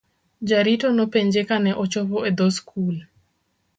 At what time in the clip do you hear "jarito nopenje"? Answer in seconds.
0.47-1.41